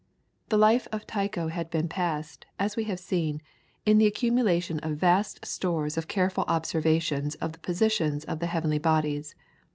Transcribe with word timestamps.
The 0.49 0.57
life 0.57 0.87
of 0.91 1.05
Tycho 1.05 1.49
had 1.49 1.69
been 1.69 1.87
passed, 1.87 2.47
as 2.57 2.75
we 2.75 2.85
have 2.85 2.99
seen, 2.99 3.39
in 3.85 3.99
the 3.99 4.07
accumulation 4.07 4.79
of 4.79 4.95
vast 4.97 5.45
stores 5.45 5.95
of 5.95 6.07
careful 6.07 6.43
observations 6.47 7.35
of 7.35 7.51
the 7.51 7.59
positions 7.59 8.25
of 8.25 8.39
the 8.39 8.47
heavenly 8.47 8.79
bodies. 8.79 9.35